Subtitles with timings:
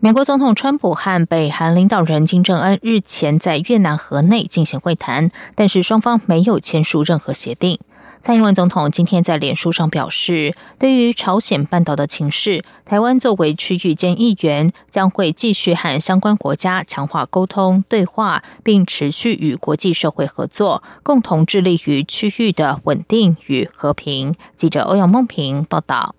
[0.00, 7.80] 美国总统川普和北韩领导人金正恩日前在越南河内进行会谈，但是双方没有签署任何协定。
[8.20, 24.32] 蔡英文总统今天在脸书上表示，对于朝鲜半岛的情势，台湾作为区域间议员，将会继续和相关国家强化沟通对话，并持续与国际社会合作，共同致力于区域的稳定与和平。
[24.54, 26.14] 记者欧阳梦平报道。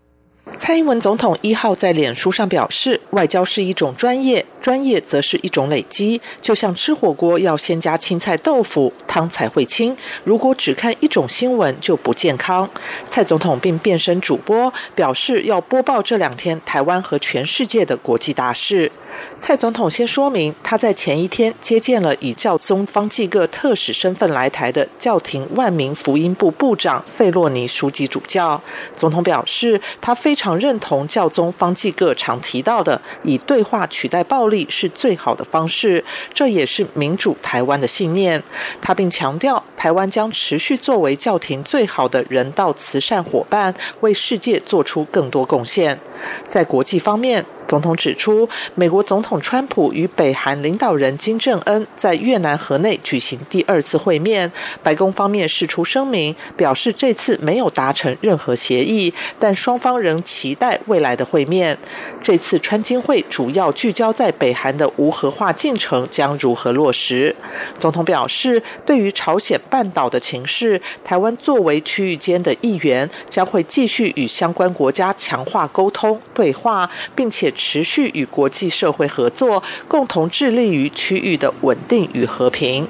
[0.58, 6.20] 蔡英文总统一号在脸书上表示，外交是一种专业，专业则是一种累积。
[6.42, 9.96] 就像吃火锅要先加青菜豆腐，汤才会清。
[10.24, 12.70] 如果只看一种新闻就不健康。
[13.06, 18.92] 蔡总统并变身主播，表示要播报这两天台湾和全世界的国际大事。
[19.40, 28.62] 蔡总统先说明，他在前一天接见了以教宗方济各特使身份来台的教廷万民福音部部长费洛尼书记主教。
[28.94, 36.02] 总统表示，他非常认同教宗方济各常提到的“以对话取代暴力是最好的方式”，
[36.34, 38.42] 这也是民主台湾的信念。
[38.82, 46.00] 他并强调，台湾将持续作为教廷最好的人道慈善伙伴，为世界做出更多贡献。
[46.48, 54.52] 在国际方面，总统指出，美国总统川普与北韩领导人金正恩在越南河内举行第二次会面。
[54.82, 61.78] 白宫方面释出声明，表示这次没有达成任何协议，但双方仍期待未来的会面。
[62.24, 67.36] 这次川金会主要聚焦在北韩的无核化进程将如何落实。
[67.78, 77.54] 总统表示，对于朝鲜半岛的情势，台湾作为区域间的一员，将会继续与相关国家强化沟通对话，并且。
[77.60, 82.88] 持续与国际社会合作，共同致力于区域的稳定与和平。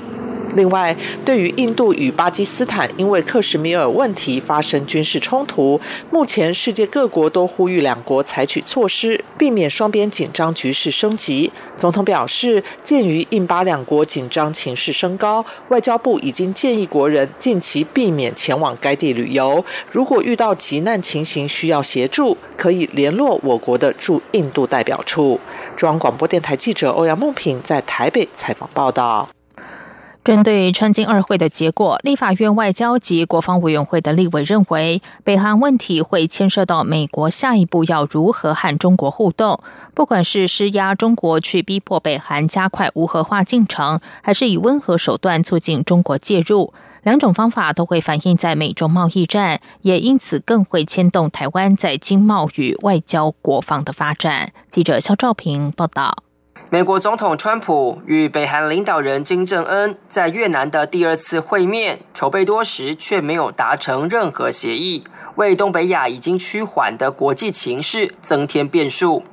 [0.56, 5.80] 另外，对于印度与巴基斯坦因为克什米尔问题发生军事冲突，
[6.12, 11.52] 目前世界各国都呼吁两国采取措施，避免双边紧张局势升级。
[11.76, 19.64] 总统表示，鉴于印巴两国紧张情势升高，外交部已经建议国人近期避免前往该地旅游。
[19.92, 25.40] 如果遇到急难情形需要协助，可以联络我国的驻印度代表处。
[25.78, 29.30] 中央广播电台记者欧阳梦平在台北采访报道。
[30.22, 39.60] 针对川金二会的结果，立法院外交及国防委员会的立委认为，北韩问题会牵涉到美国下一步要如何和中国互动。
[39.96, 54.52] 不管是施压中国去逼迫北韩加快无核化进程，还是以温和手段促进中国介入，两种方法都会反映在美中贸易战，也因此更会牵动台湾在经贸与外交、国防的发展。
[54.68, 56.29] 记者肖兆平报道。
[56.72, 65.04] 美国总统川普与北韩领导人金正恩在越南的第二次会面筹备多时，却没有达成任何协议，
[65.34, 69.24] 为东北亚已经趋缓的国际情势增添变数。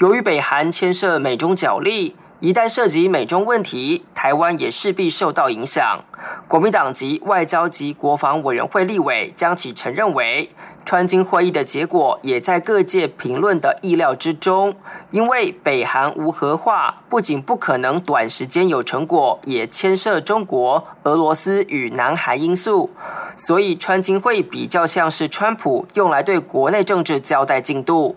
[0.00, 2.14] 由于北韩牵涉美中角力。
[2.38, 6.04] 一旦涉及美中问题，台湾也势必受到影响。
[6.46, 10.50] 国民党籍外交及国防委员会立委江启臣认为，
[10.86, 14.74] 川金会议的结果也在各界评论的意料之中。
[15.10, 22.90] 因为北韩无核化不仅不可能短时间有成果，也牵涉中国、俄罗斯与南韩因素，
[23.36, 28.16] 所以川金会比较像是川普用来对国内政治交代进度。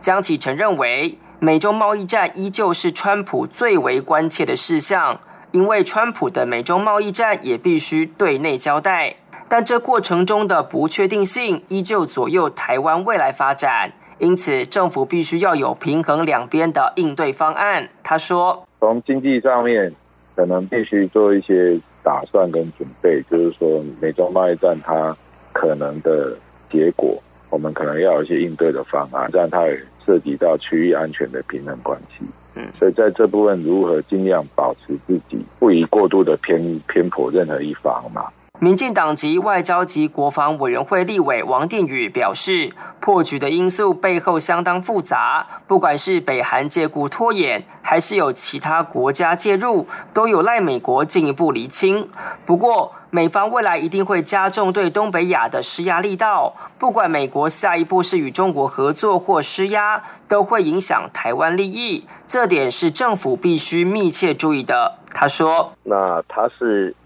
[0.00, 1.18] 江启臣认为。
[1.40, 5.20] 美中贸易战依旧是川普最为关切的事项，
[5.52, 9.14] 因为川普的美中贸易战也必须对内交代。
[9.48, 17.88] 但这过程中的不确定性依旧左右台湾未来发展，因此政府必须要有平衡两边的应对方案。
[18.02, 19.92] 他说：“从经济上面，
[20.36, 25.16] 可能必须做一些打算跟准备，就是说美中贸易战它
[25.52, 26.36] 可能的
[26.70, 27.16] 结果，
[27.50, 29.78] 我们可能要有一些应对的方案，让它也。”
[30.08, 32.24] 涉及到区域安全的平衡关系，
[32.54, 38.24] 嗯，所以在这部分如何尽量保持自己不宜过度的偏偏颇任何一方嘛？
[38.60, 52.08] 民进党籍外交及国防委员会立委王定宇表示，破局的因素背后相当复杂，不管是北韩借故拖延，还是有其他国家介入，都有赖美国进一步厘清。
[52.44, 64.98] 不过，美方未来一定会加重对东北亚的施压力道，不管美国下一步是与中国合作或施压，都会影响台湾利益，这点是政府必须密切注意的。
[65.14, 66.96] 他说：“那他是。”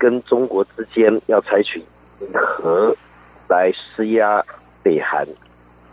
[0.00, 1.84] 跟中国之间要采取
[2.32, 2.96] 和
[3.50, 4.42] 来施压
[4.82, 5.28] 北韩，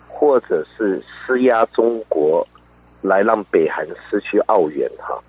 [0.08, 2.48] 或者是施压中国
[3.02, 5.22] 来让北韩失去澳元哈。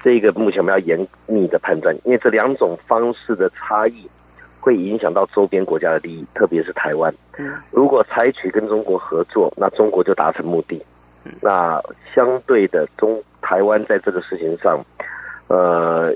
[0.00, 4.08] 这个目前我们要严密的判断，因为这两种方式的差异
[4.60, 7.12] 会影响到周边国家的利益，特别是台湾。
[7.72, 10.80] 如果采取跟中国合作，那中国就达成目的。
[11.42, 11.82] 那
[12.14, 14.78] 相对的，中台湾在这个事情上，
[15.48, 16.14] 呃。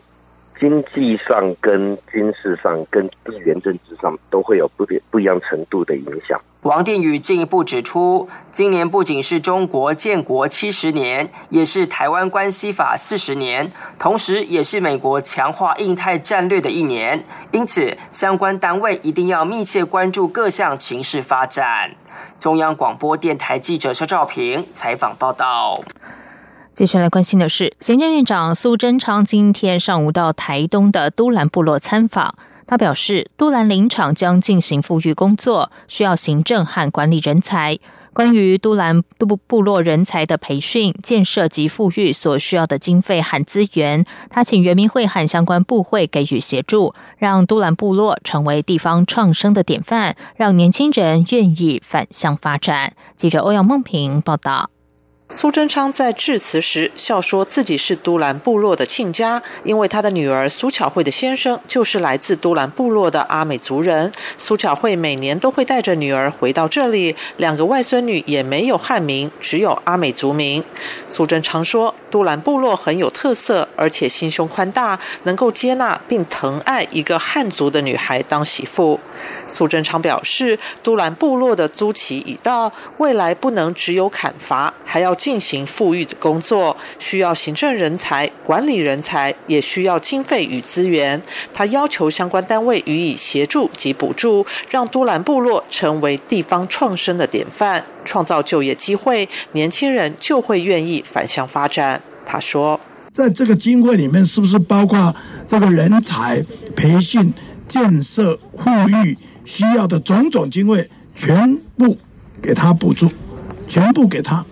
[0.59, 6.41] 经济上、跟军事上、跟地缘政治上都会有不不一样程度的影响。
[6.63, 17.23] 王定宇进一步指出，今年不仅是中国建国七十年，也是台湾关系法四十年，同时也是美国强化印太战略的一年。
[17.51, 21.91] 因此，相关单位一定要密切关注各项情势发展。
[22.41, 25.85] 中央广播电台记者肖兆平采访报道。
[26.75, 32.35] 接下来关心的是，行政院长苏贞昌今天上午到台东的都兰部落参访。
[32.67, 37.79] 他表示，都兰林场将进行富裕工作，需要行政和管理人才。
[38.13, 52.95] 关于都兰部部落人才的培训、建设及富裕所需要的经费和资源，他请原民会和相关部会给予协助，让都兰部落成为地方创生的典范，让年轻人愿意返乡发展。
[53.17, 54.71] 记者欧阳梦平报道。
[55.31, 64.13] 苏贞昌在致辞时笑说自己是都兰部落的亲家，因为他的女儿苏巧慧的先生就是来自都兰部落的阿美族人。
[64.37, 70.63] 苏巧慧每年都会带着女儿回到这里，两个外孙女也没有汉名，只有阿美族名。
[71.09, 79.01] 苏贞昌说，都兰部落很有特色，而且心胸宽大，能够接纳并疼爱一个汉族的女孩当媳妇。
[79.47, 85.14] 苏贞昌表示，都兰部落的租期已到，未来不能只有砍伐，还要。
[85.15, 91.21] 进行富裕的工作，需要行政人才、管理人才，也需要经费与资源。
[91.53, 102.03] 他要求相关单位予以协助及补助，让都兰部落成为地方创生的典范，创造就业机会，年轻人就会愿意返乡发展。
[102.27, 102.81] 他说
[103.13, 105.15] ：“在这个经费里面，是不是包括
[105.47, 106.45] 这个人才
[106.75, 107.33] 培训、
[107.69, 111.99] 建设、富裕需要的种种经费，全部
[112.43, 113.11] 给他补助，
[113.69, 114.45] 全部给他？”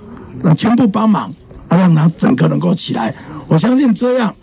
[0.42, 1.32] 让全部帮忙，
[1.68, 3.14] 让他整个能够起来。
[3.48, 4.34] 我相信这样，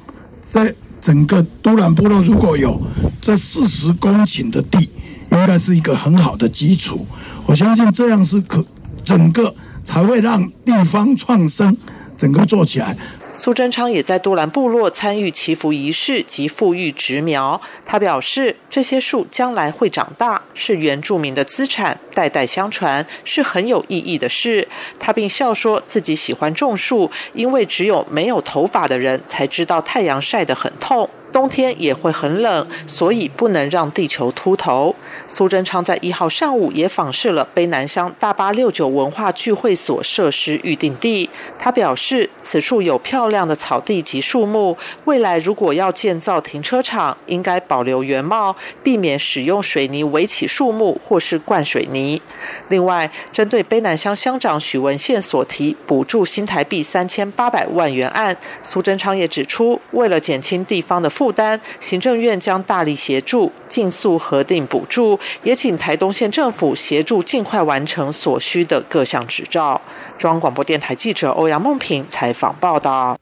[0.48, 2.80] 在整个都兰部落如果有
[3.22, 4.90] 这四十公顷的地，
[5.32, 7.06] 应该是一个很好的基础。
[7.46, 8.64] 我相信这样是可
[9.04, 9.54] 整个
[9.84, 11.76] 才会让地方创生
[12.18, 12.96] 整个做起来。
[13.40, 17.62] 苏贞昌也在杜兰部落参与祈福仪式及富裕植苗。
[17.86, 24.68] 他表示，这些树将来会长大，是原住民的资产，代代相传，是很有意义的事。
[25.00, 31.10] 他并笑说自己喜欢种树，因为只有没有头发的人才知道太阳晒得很痛。
[31.32, 34.96] 冬天也会很冷，所以不能让地球秃头。
[35.28, 41.30] 苏贞昌在一号上午也访视了卑南乡大八六九文化聚会所设施预定地。
[41.58, 52.22] 他表示，此处有漂亮的草地及树木，未来如果要建造停车场，应该保留原貌，避免使用水泥围起树木或是灌水泥。
[52.70, 69.82] 另外，针对卑南乡乡长许文宪所提补助新台币三千八百万元案，苏贞昌也指出，为了减轻地方的负担，行政院将大力协助，尽速核定补助，也请台东县政府协助尽快完成所需的各项执照。
[70.18, 73.18] 中央广播电台记者欧阳梦平采访报道。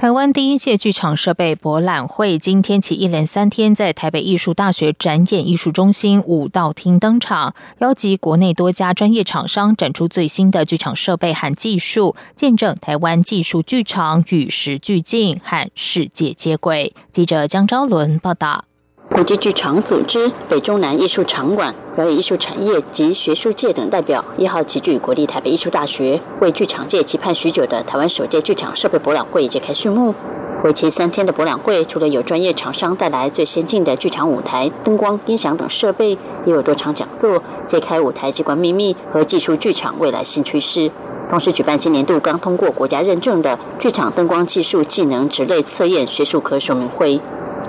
[0.00, 16.94] 台湾第一届剧场设备博览会今天起一连三天在台北艺术大学展演艺术中心五道厅登场，邀集国内多家专业厂商展出最新的剧场设备和技术，见证台湾技术剧场与时俱进和世界接轨。
[17.10, 18.69] 记者江昭伦报道。
[19.10, 30.14] 国际剧场组织、北中南艺术场馆、表演艺术产业及学术界等代表一号齐聚国立台北艺术大学，为剧场界期盼许久的台湾首届剧场设备博览会揭开序幕。
[30.62, 36.10] 为期三天的博览会，除了有专业厂商带来最先进的剧场舞台、灯光、音响等设备，
[36.46, 40.88] 也有多场讲座，揭开舞台机关秘密和技术剧场未来新趋势。
[41.28, 47.20] 同时举办今年度刚通过国家认证的剧场灯光技术技能职类测验学术科说明会。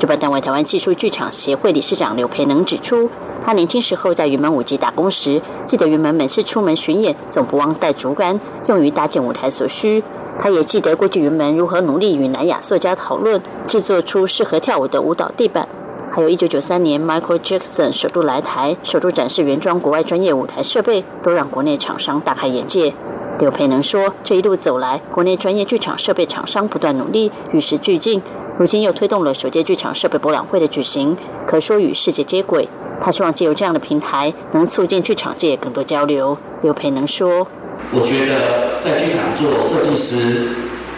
[0.01, 3.07] 主办单位台湾技术剧场协会理事长刘培能指出，
[3.39, 10.03] 他年轻时候在云门舞集打工时，记得云门每次出门巡演总不忘带竹竿，用于搭建舞台所需。
[10.39, 15.67] 他也记得过去云门如何努力与南亚作家讨论，制作出适合跳舞的舞蹈地板。
[16.11, 22.91] 还有一九九三年 Michael Jackson 首度来台，首度展示原装国外专业舞台设备，都让国内厂商大开眼界。
[23.39, 28.19] 刘培能说，这一路走来，国内专业剧场设备厂商不断努力，与时俱进。
[28.61, 32.69] 如今又推动了首届剧场设备博览会的举行，可说与世界接轨。
[33.01, 36.37] 他希望借由这样的平台，能促进剧场界更多交流。
[36.61, 37.47] 刘培能说
[37.91, 40.49] ：“我觉得在剧场做设计师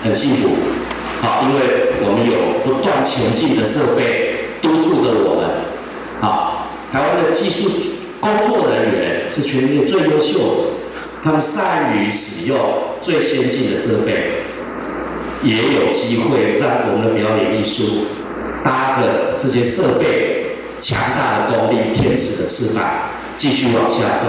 [0.04, 0.50] 很幸福，
[1.22, 5.50] 好，因为我们有不断前进的设备督促着我们。
[6.20, 7.72] 好，台湾的技术
[8.20, 10.48] 工作人员是全世界最优秀的，
[11.24, 12.60] 他们善于使用
[13.02, 14.43] 最先进的设备，
[15.44, 18.06] 也有机会让我们的表演艺术
[18.64, 20.40] 搭着这些设备。”
[20.84, 22.84] 强大的动力，天使的翅膀，
[23.38, 24.28] 继续往下走。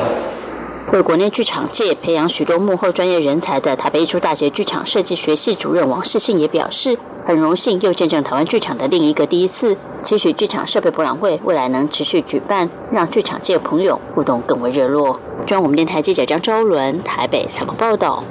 [0.92, 9.76] 为国内剧场界培养许多幕后专业人才的台北艺术大学剧场设计学系主任王世信也表示，很荣幸又见证台湾剧场的另一个第一次。
[10.00, 15.18] 期许剧场设备博览会未来能持续举办，让剧场界朋友互动更为热络。
[15.44, 18.22] 中央我们电台记者张昭伦台北采访报道。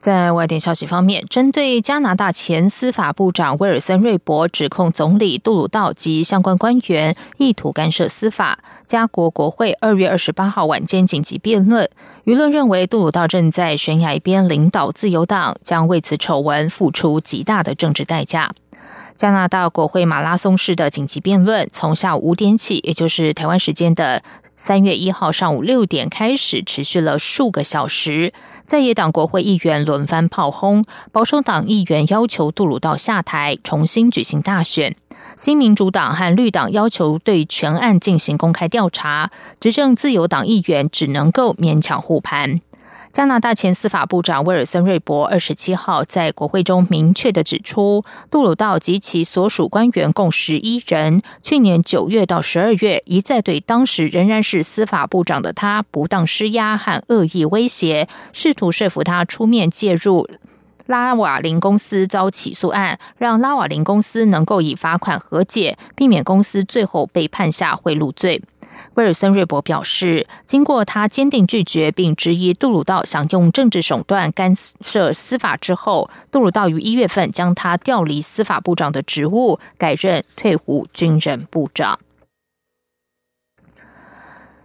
[0.00, 11.88] 在外电消息方面，针对加拿大前司法部长威尔森·瑞博指控总理杜鲁道及相关官员意图干涉司法，加国国会二月二十八号晚间紧急辩论。
[12.24, 18.50] 舆论认为，杜鲁道正在悬崖边领导自由党，将为此丑闻付出极大的政治代价。
[19.20, 24.22] 加拿大国会马拉松式的紧急辩论从下午五点起，也就是台湾时间的
[24.56, 28.32] 三月一号上午六点开始，持续了数个小时。
[28.64, 34.96] 在野党国会议员轮番炮轰，保守党议员要求杜鲁道下台，重新举行大选。
[35.36, 42.62] 新民主党和绿党要求对全案进行公开调查，执政自由党议员只能够勉强护盘。
[43.12, 60.28] 加拿大前司法部长威尔森·瑞博二十七号在国会中明确的指出，杜鲁道及其所属官员共十一人，去年九月到十二月一再对当时仍然是司法部长的他不当施压和恶意威胁，试图说服他出面介入
[60.86, 68.40] 拉瓦林公司遭起诉案，让拉瓦林公司能够以罚款和解，避免公司最后被判下贿赂罪。
[68.94, 81.98] 威尔森·瑞博表示，经过他坚定拒绝并质疑杜鲁道想用政治手段干涉司法之后，杜鲁道于一月份将他调离司法部长的职务，改任退伍军人部长。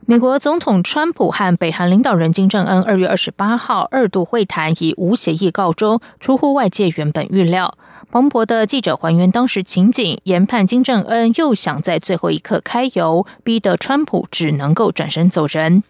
[0.08, 7.76] 美国总统川普和北韩领导人金正恩二月二十八号二度会谈以无协议告终，出乎外界原本预料。
[8.12, 15.82] 彭博的记者还原当时情景，研判金正恩又想在最后一刻开油，逼得川普只能够转身走人。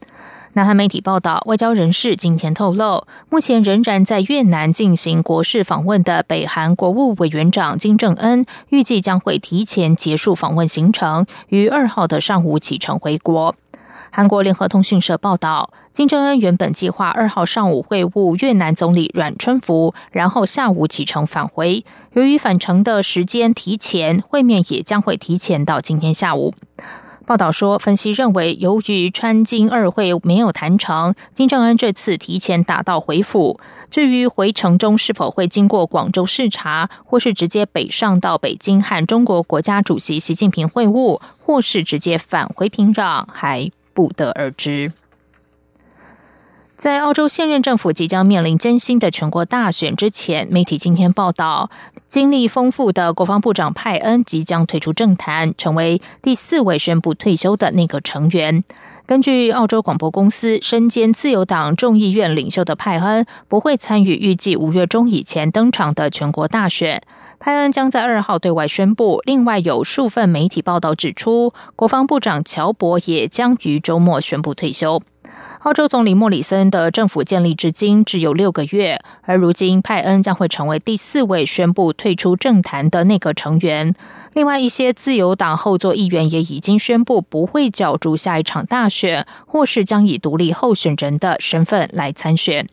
[0.53, 13.53] 南韩媒体报道，外交人士今天透露，目前仍然在越南进行国事访问的北韩国务委员长金正恩，预计将会提前结束访问行程，于二号的上午启程回国。
[14.11, 21.83] 韩国联合通讯社报道，金正恩原本计划二号上午会晤越南总理阮春福，然后下午启程返回。
[22.13, 26.53] 由于返程的时间提前，会面也将会提前到今天下午。
[27.27, 33.59] 报道说，分析认为，由于川金二会没有谈成，金正恩这次提前打道回府。
[33.89, 43.71] 至于回程中是否会经过广州视察，或是直接北上到北京和中国国家主席习近平会晤，或是直接返回平壤，还。
[43.95, 44.91] 不得而知。
[46.75, 51.71] 在澳洲现任政府即将面临艰辛的全国大选之前，媒体今天报道，
[52.07, 58.63] 经历丰富的国防部长派恩即将退出政坛，成为第四位宣布退休的内阁成员。
[59.07, 67.01] 根据澳洲广播公司，身兼自由党众议院领袖的派恩不会参与预计五月中以前登场的全国大选。
[67.37, 69.21] 派恩将在二号对外宣布。
[69.25, 75.01] 另外，有数份媒体报道指出，国防部长乔博也将于周末宣布退休。
[75.65, 83.95] 澳洲总理莫里森的政府建立至今只有六个月，而如今派恩将会成为第四位宣布退出政坛的内阁成员。
[84.33, 92.69] 另外一些自由党后座议员也已经宣布不会角逐下一场大选，或是将以独立候选人的身份来参选。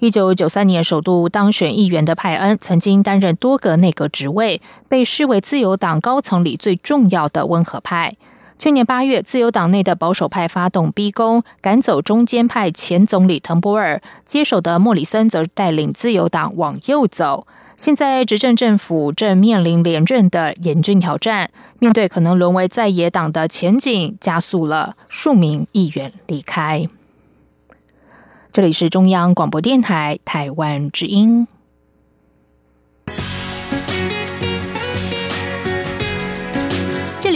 [0.00, 4.60] 一九九三年首度当选议员的派恩，曾经担任多个内阁职位，
[4.90, 8.16] 被视为自由党高层里最重要的温和派。
[8.60, 17.46] 去年八月，自由党内的保守派发动逼宫，赶走中间派前总理滕波尔，接手的莫里森则带领自由党往右走。
[17.78, 26.86] 现在执政政府正面临连任的严峻挑战，面对可能沦为在野党的前景，加速了数名议员离开。
[28.52, 31.48] 这里是中央广播电台台湾之音。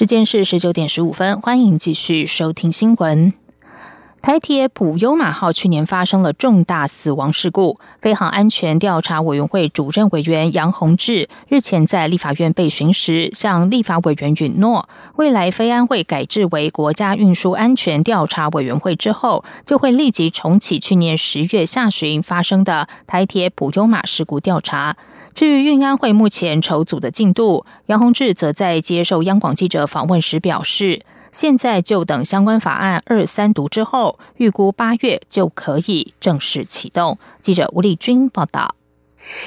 [0.00, 3.34] 时间是十九点十五分，欢迎继续收听新闻。
[4.22, 24.96] 台铁普悠马号去年发生了重大死亡事故，飞航安全调查委员会主任委员杨宏志日前在立法院被询时，向立法委员允诺，未来飞安会改制为国家运输安全调查委员会之后，就会立即重启去年十月下旬发生的台铁普悠马事故调查。
[25.34, 31.02] 至于运安会目前筹组的进度，杨洪志则在接受央广记者访问时表示。
[31.32, 37.18] 现在就等相关法案二三读之后，预估八月就可以正式启动。
[37.40, 38.74] 记者吴丽君报道。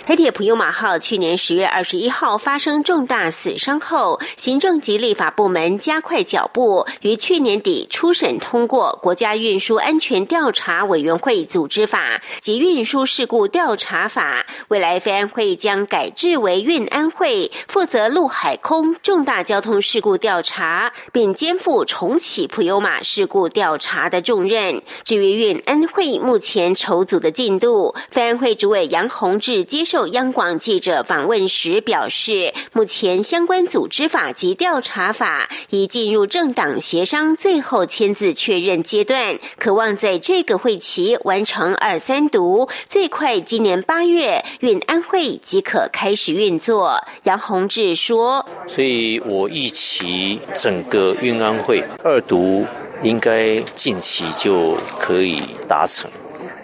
[0.06, 24.84] 台铁普悠马号去年十月二十一号发生重大死伤后，行政及立法部门加快脚步，于去年底初审通过《国家运输安全调查委员会组织法》及《运输事故调查法》，未来飞安会将改制为运安会，负责陆海空重大交通事故调查，并肩负重启普悠马事故调查的重任。
[25.04, 29.63] 至于运安会目前筹组的进度，飞安会主委杨宏志。
[29.64, 47.00] 接受央广记者访问时表示，目前相关组织法及调查法已进入政党协商最后签字确认阶段，渴望在这个会期完成二三读，最快今年八月运安会即可开始运作。
[47.24, 52.66] 杨宏志说：“所以我预期整个运安会二读
[53.02, 56.10] 应该近期就可以达成。”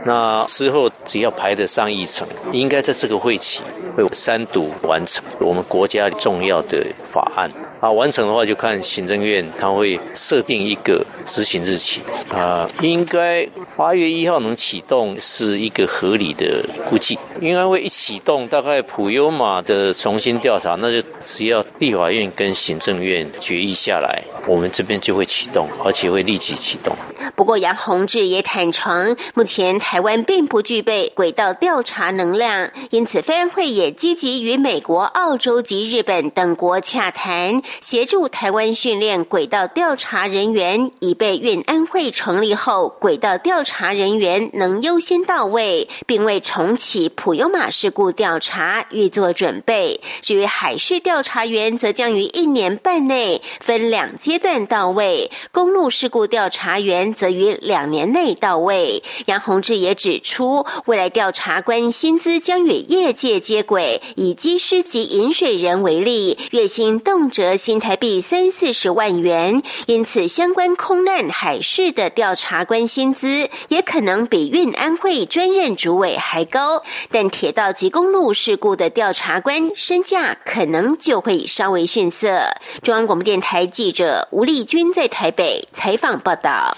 [0.05, 3.61] 那之后只要排得上议程，应该在这个会期
[3.95, 7.49] 会三读完成我们国家重要的法案。
[7.79, 12.01] 啊，完成的话就看行政院他会设定一个执行日期。
[12.29, 17.17] 啊，应该八月一号能启动是一个合理的估计。
[17.39, 26.93] 应该会一启动，大概普悠马的重新调查，那就只要立法院跟行政院决议下来，我们这边就会启动，而且会立即启动。
[27.35, 37.61] 不过杨洪志也坦诚，目前台湾并不具备轨道调查能量，因此飞安会也积极与美国、澳洲及日本等国洽谈。
[37.81, 50.01] 协助台湾训练轨道调查人员，以备运安会成立后，轨道调查人员能优先到位，并为重启普悠马事故调查预做准备。
[50.21, 59.03] 至于海事调查员，则将于一年半内分两阶段到位；公路事故调查员则于两年内到位。
[59.25, 67.49] 杨宏志也指出，未来调查官薪资将与业界接轨，以机师及饮水人为例，月薪动辄。
[67.57, 76.83] 新台币三四十万元，因此相关空难海事的调查官薪资也可能比运安会专任主委还高。
[77.11, 82.39] 但铁道及公路事故的调查官身价可能就会稍微逊色。
[82.81, 86.77] 中央广播电台记者吴丽君在台北采访报道。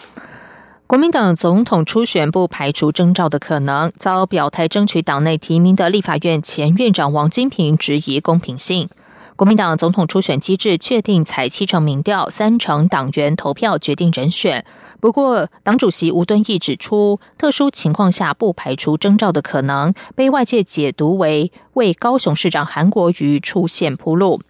[0.91, 8.89] 国民党总统初选不排除征召的可能，遭表态争取党内提名的立法院前院长王金平质疑公平性。
[9.37, 14.65] 国民党总统初选机制确定采七成民调、三成党员投票决定人选。
[14.99, 24.41] 不过，党主席吴敦义指出，特殊情况下不排除征召的可能，被外界解读为为高雄市长韩国瑜出现铺路。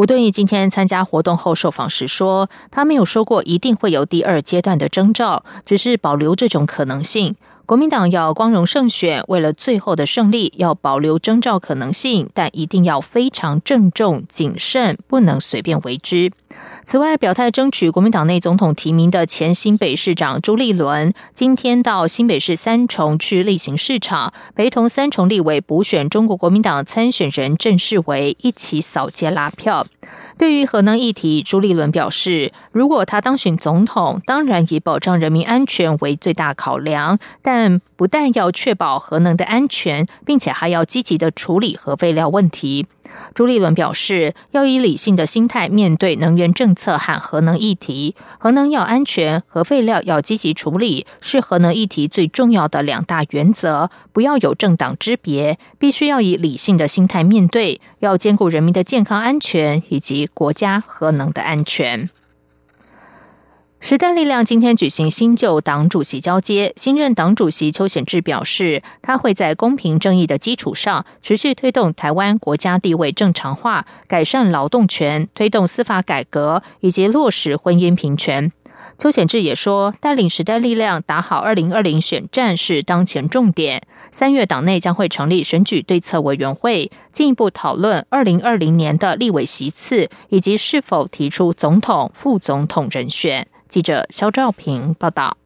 [0.00, 7.36] 吴敦义今天参加活动后受访时说，他没有说过一定会有第二阶段的征兆，只是保留这种可能性。
[7.70, 16.32] 国民党要光荣胜选，为了最后的胜利，要保留征召可能性，但一定要非常郑重谨慎，不能随便为之。
[16.82, 29.86] 此外，表态争取国民党内总统提名的前新北市长朱立伦，今天到新北市三重区例行市场，陪同三重立委补选中国国民党参选人郑世维一起扫街拉票。
[30.36, 37.59] 对于核能议题，朱立伦表示，如果他当选总统，当然以保障人民安全为最大考量，但
[37.96, 42.86] 不但要确保核能的安全，并且还要积极的处理核废料问题。
[43.34, 48.14] 朱立伦表示，要以理性的心态面对能源政策和核能议题。
[48.38, 53.90] 核能要安全，核废料要积极处理，是核能议题最重要的两大原则。
[54.12, 62.08] 不要有政党之别，必须要以理性的心态面对，要兼顾人民的健康安全以及国家核能的安全。
[63.82, 78.52] 时代力量今天举行新旧党主席交接，新任党主席邱显志表示，他会在公平正义的基础上，持续推动台湾国家地位正常化，改善劳动权，推动司法改革，以及落实婚姻平权。
[78.98, 83.82] 邱显志也说，带领时代力量打好二零二零选战是当前重点。
[84.10, 93.48] 三月党内将会成立选举对策委员会，进一步讨论二零二零年的立委席次以及是否提出总统、副总统人选。
[93.70, 95.36] 记者肖兆平报道。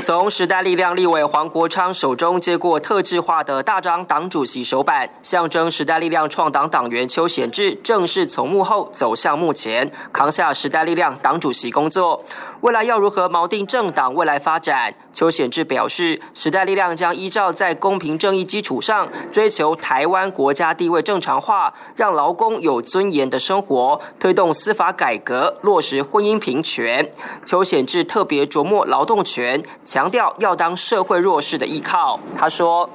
[0.00, 12.24] 从时代力量立委黄国昌手中接过特制化的大张党主席手板，象征时代力量创党党员邱显志正式从幕后走向幕前，扛下时代力量党主席工作。
[12.62, 14.94] 未来要如何锚定政党未来发展？
[15.12, 27.12] 邱显志表示，时代力量将依照在公平正义基础上，追求台湾国家地位正常化，让劳工有尊严的生活，推动司法改革，落实婚姻平权。
[27.44, 32.18] 邱显志特别琢磨劳动权，强调要当社会弱势的依靠。
[32.38, 32.88] 他说：“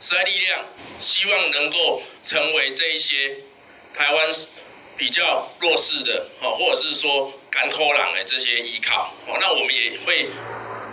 [0.00, 0.60] 时代力量
[1.00, 3.38] 希望能够成为这一些
[3.94, 4.28] 台湾
[4.96, 9.14] 比较弱势的，哦，或者是说干扣朗的这些依靠。
[9.28, 10.26] 哦，那我们也会。”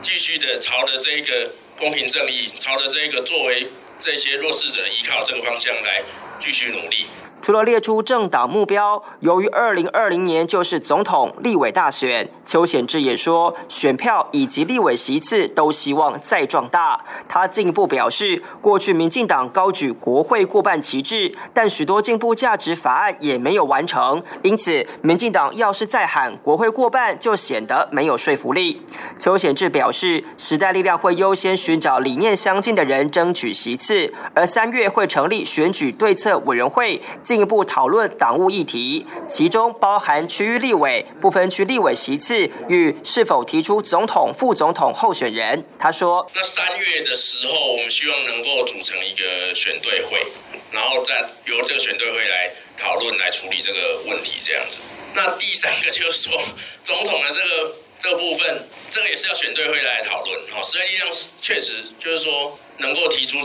[0.03, 3.67] 继续的朝着这个公平正义，朝着这个作为
[3.99, 6.01] 这些弱势者依靠这个方向来
[6.39, 7.05] 继续努力。
[7.41, 17.03] 除了列出政党目标，由于二零二零年就是总统、立委大选，邱显志也说，选票以及立委席次都希望再壮大。
[17.27, 28.81] 他进一步表示，过去民进党高举国会过半旗帜，但许多进步价值法案也没有完成，因此民进党要是再喊国会过半，就显得没有说服力。
[29.17, 37.01] 邱显志表示，时代力量会优先寻找理念相近的人争取席次，而三月会成立选举对策委员会。
[37.31, 45.63] 进一步讨论党务议题，其中包含区域立委、不分区立委席次与是否提出总统、副总统候选人。
[45.79, 50.27] 他说：“那三月的时候，我们希望能够组成一个选对会，
[50.73, 54.79] 然后再由这个选对会来讨论、来处理这个问题，这样子。
[55.15, 56.37] 那第三个就是说，
[56.83, 60.37] 总统的这个这个部分，这个也是要选对会来讨论。
[60.49, 61.07] 好，时代力量
[61.39, 63.37] 确实就是说能够提出。”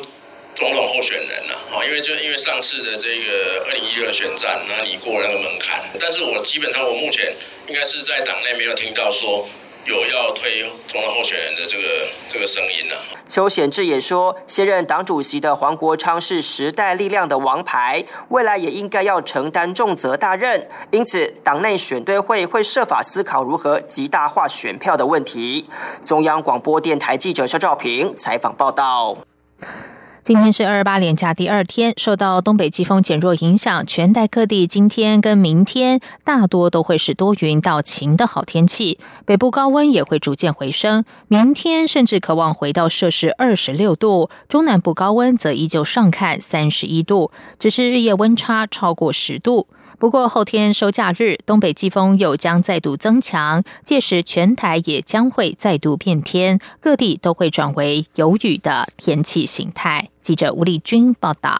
[0.57, 7.35] 总统候选人呐，好，因为就因为上次的这个二零一六的选战，那你过了那个门槛，但是我基本上我目前
[7.69, 9.47] 应该是在党内没有听到说
[9.85, 12.97] 有要推总统候选人的这个这个声音呢。
[13.29, 25.69] 邱显志也说，现任党主席的黄国昌是时代力量的王牌，未来也应该要承担重责大任，因此党内选对会会设法思考如何极大化选票的问题。
[26.03, 29.19] 中央广播电台记者肖兆平采访报道。
[30.27, 38.99] 今天是二八连假第二天，受到东北季风减弱影响，全台各地今天跟明天大多都会是多云到晴的好天气。
[39.25, 44.29] 北部高温也会逐渐回升，明天甚至渴望回到摄氏二十六度。
[44.49, 49.69] 中南部高温则依旧上看三十一度，只是日夜温差超过十度。
[49.99, 60.11] 不过后天收假日，东北季风又将再度增强，届时全台也将会再度变天，各地都会转为有雨的天气形态。
[60.21, 61.57] 记者吴丽君报道。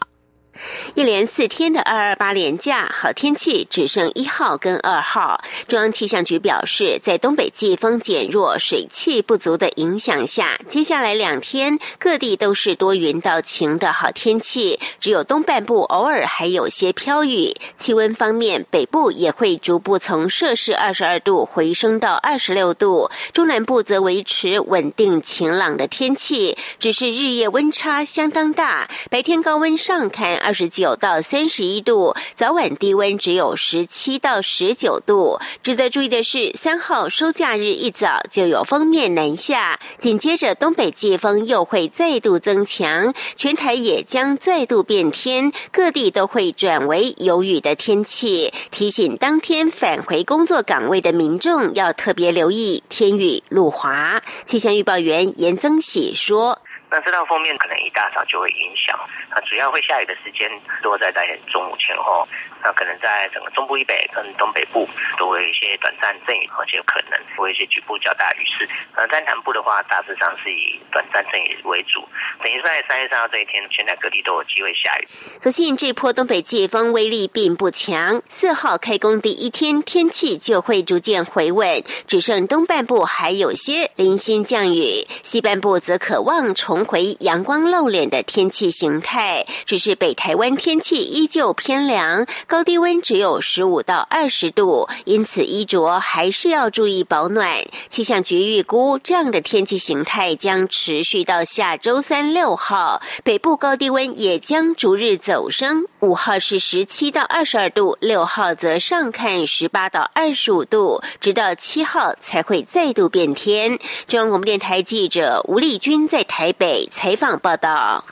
[0.95, 5.41] 一连四天的二二八连假，好天气只剩一号跟二号。
[5.67, 17.53] 中央气象局表示，在东北季风减弱、水汽不足的影响下，接下来两天各地都是多云到晴的好天气，只有东半部偶尔还有些飘雨。
[17.75, 30.46] 气温方面，北部也会逐步从摄氏二十二度回升到二十六度，中南部则维持稳定晴朗的天气，只是日夜温差相当大，白天高温上看。
[30.47, 35.37] 二十九到三十一度，早晚低温只有十七到十九度。
[35.61, 48.53] 值得注意的是，三号收假日一早就有锋面南下，紧接着东北季风又会再度增强，全台也将再度变天，各地都会转为有雨的天气。
[48.71, 54.23] 提醒当天返回工作岗位的民众要特别留意天雨路滑。
[54.45, 56.61] 气象预报员严增喜说。
[56.89, 58.97] 那这道封面可能一大早就会影响，
[59.29, 60.49] 那主要会下雨的时间
[60.81, 62.27] 多在在中午前后。
[62.67, 64.85] 那可能在整个中部以北跟东北部
[65.17, 68.67] 都会有一些短暂阵雨，而且有可能会有一些局部较大雨势。
[68.93, 72.03] 而在南部的话，大致上是以短暂阵雨为主。
[72.43, 75.07] 等于在三月三号这一天，全台各地都有机会下雨。
[75.39, 89.45] 所幸这波东北季风威力并不强，四号开工第一天天气就会逐渐回稳，只剩东半部还有些零星降雨，西半部则渴望重回阳光露脸的天气形态。
[89.65, 92.25] 只是北台湾天气依旧偏凉。
[92.57, 97.63] 高低温只有十五到二十度，因此衣着还是要注意保暖。
[97.87, 105.85] 气象局预估，这样的天气形态将持续到下周三六号，北部高低温也将逐日走升。
[105.99, 113.77] 五号是十七到二十二度，六号则上看十八到二十五度，直到七号才会再度变天。
[114.07, 118.03] 中央广播电台记者吴丽君在台北采访报道。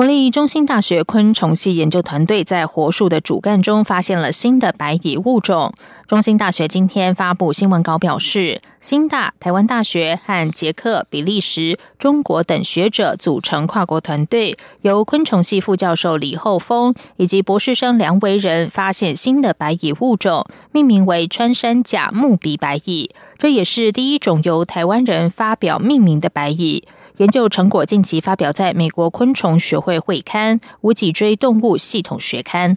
[0.00, 5.74] 国立中心大学昆虫系研究团队在活树的主干中发现了新的白蚁物种。
[6.06, 23.10] 中心大学今天发布新闻稿表示，新大、台湾大学和捷克、比利时、中国等学者组成跨国团队，由昆虫系副教授李厚峰以及博士生梁维仁发现新的白蚁物种，命名为穿山甲木鼻白蚁。
[23.36, 26.84] 这也是第一种由台湾人发表命名的白蚁。
[27.20, 32.76] 研究成果近期发表在美国昆虫学会会刊《无脊椎动物系统学刊》。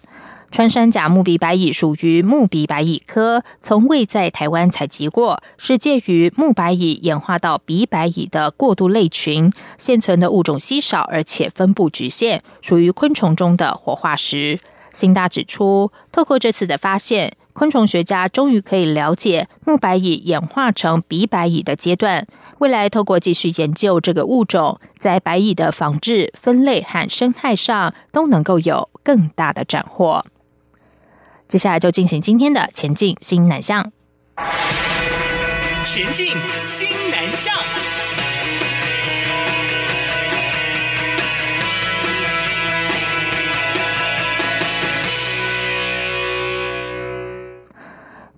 [0.51, 9.49] 穿山甲木鼻白蚁属于木鼻白蚁科，从未在台湾采集过，是介于木白蚁演化到鼻白蚁的过渡类群。
[9.77, 14.59] 现存的物种稀少，而且分布局限，属于昆虫中的活化石。
[14.91, 17.37] 新大指出，透过这次的发现。
[17.53, 22.25] 昆虫学家终于可以了解木白蚁演化成鼻白蚁的阶段。
[22.63, 30.25] 未来透过继续研究这个物种，在白蚁的防治、分类和生态上都能够有更大的斩获。
[31.45, 33.91] 接下来就进行今天的前进新南向。
[35.83, 36.29] 前进
[36.63, 37.53] 新南向。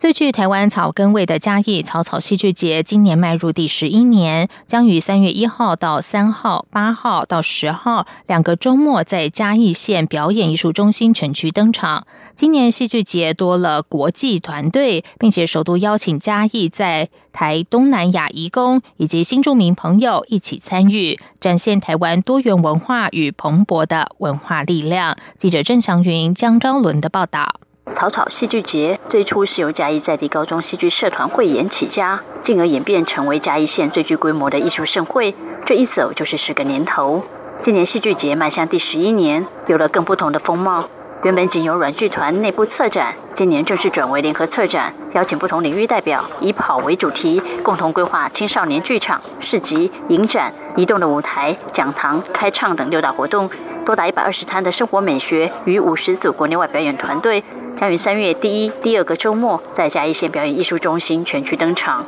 [0.05, 12.05] 最具台湾草根味的嘉义草草戏剧节，今年迈入第十一年，将于三月一号到三号、八号到十号两个周末在嘉义县表演艺术中心全区登场。
[12.35, 25.17] 今年戏剧节多了国际团队，并且首度邀请嘉义在台东南亚移工以及新住民朋友一起参与，展现台湾多元文化与蓬勃的文化力量。
[25.39, 27.55] 记者郑祥云、江昭伦的报道。
[27.91, 35.35] 草草戏剧节最初是由嘉义在地高中戏剧社团汇演起家，进而演变成为嘉义县最具规模的艺术盛会。
[35.65, 37.21] 这一走就是十个年头。
[37.59, 40.89] 今年戏剧节迈向第十一年，有了更不同的风貌。
[41.25, 53.49] 原本仅由软剧团内部策展，今年正式转为联合策展，邀请不同领域代表，以跑为主题，共同规划青少年剧场、市集、影展、移动的舞台、讲堂、开唱等六大活动。
[53.83, 57.43] 多达一百二十摊的生活美学与五十组国内外表演团队。
[57.75, 62.05] 将于三月第一、第二个周末在嘉义县表演艺术中心全区登场。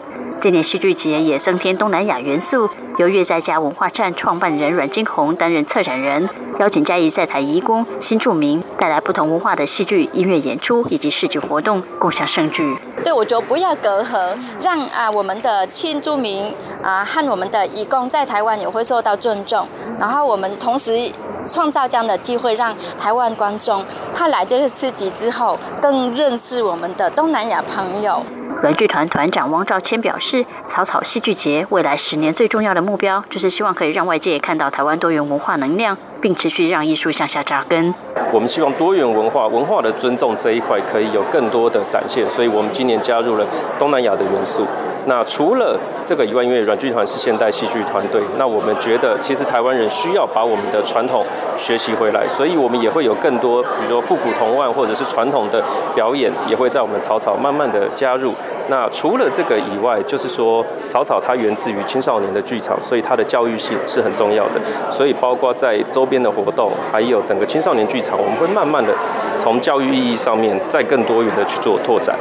[0.48, 12.78] 今年戏剧节也增添东南亚元素，由粤在家文化站创办人阮金红担任策展人，邀请嘉义在台移工、新住民带来不同文化的戏剧、音乐演出以及视觉活动，共享盛举。
[13.04, 19.68] 对，我觉得不要隔阂，让啊我们的新住民啊和我们的移工在台湾也会受到尊重，
[20.00, 21.12] 然后我们同时。
[21.50, 23.82] 创造这样的机会，让台湾观众
[24.14, 28.22] 他来这个市集之后，更认识我们的东南亚朋友。
[28.64, 37.94] 文剧团团长汪兆谦表示，草草戏剧节未来十年最重要的目标，就是希望可以让外界看到台湾多元文化能量，并持续让艺术向下扎根。
[38.32, 43.46] 我们希望多元文化、文化的尊重这一块可以有更多的展现，所以我们今年加入了
[43.78, 44.66] 东南亚的元素。
[45.08, 51.24] 那除了这个以外，因为软剧团是现代戏剧团队，那我们觉得其实台湾人需要把我们的传统
[51.58, 55.64] 学习回来，所以我们也会有更多，比如说复古童玩或者是传统的
[55.96, 58.34] 表演，也会在我们草草慢慢的加入。
[58.68, 64.60] 那除了这个以外，就是说草草它源自于青少年的剧场，所以它的教育性是很重要的。
[64.92, 68.94] 所以包括在周边的活动，还有整个青少年剧场，我们会慢慢的
[69.38, 72.14] 从教育意义上面再更多元的去做拓展。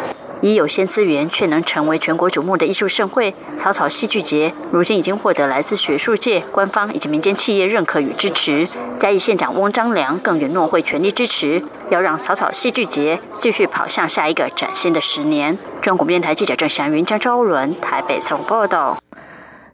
[0.43, 8.69] 以有限资源却能成为全国瞩目的艺术盛会——草草戏剧节，如今已经获得来自学术界、官方以及民间企业认可与支持。
[8.99, 15.57] 嘉义县长翁章良更允诺会全力支持，要让草草戏剧节继续跑向下一个崭新的十年。
[15.81, 18.97] 中国电台记者郑祥云、张昭伦台北采访报道。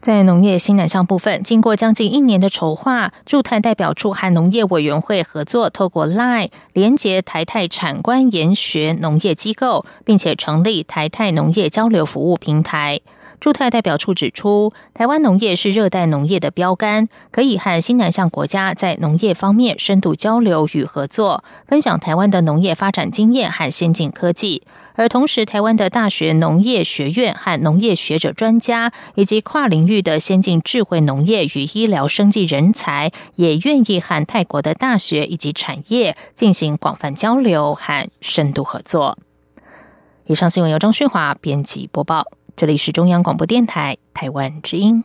[0.03, 12.99] 在农业新南向部分，经过将近一年的筹划，驻泰代表处和农业委员会合作，透过 LINE 连接台泰产官研学农业机构，并且成立台泰农业交流服务平台。
[13.39, 24.63] 驻泰代表处指出，台湾农业是热带农业的标杆，可以和新南向国家在农业方面深度交流与合作，分享台湾的农业发展经验和先进科技。
[24.95, 39.19] 而同时，台湾的大学农业学院和农业学者专家，以及跨领域的先进智慧农业与医疗生技人才，也愿意和泰国的大学以及产业进行广泛交流和深度合作。
[40.27, 45.03] 以上新闻由张旭华编辑播报，这里是中央广播电台台湾之音。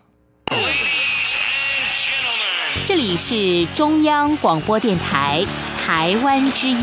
[2.85, 5.45] 这里是中央广播电台
[5.77, 6.77] 台湾之音。